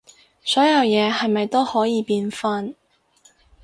[0.43, 2.73] 所有嘢係咪都可以變返